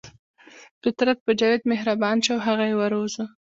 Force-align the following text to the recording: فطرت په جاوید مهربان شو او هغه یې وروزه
فطرت 0.81 1.17
په 1.25 1.31
جاوید 1.39 1.63
مهربان 1.71 2.17
شو 2.25 2.33
او 2.35 2.41
هغه 2.47 2.63
یې 2.69 2.75
وروزه 2.77 3.23